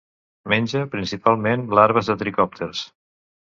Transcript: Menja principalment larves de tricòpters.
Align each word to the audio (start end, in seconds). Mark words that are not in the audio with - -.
Menja 0.53 0.81
principalment 0.95 1.67
larves 1.81 2.11
de 2.13 2.19
tricòpters. 2.25 2.85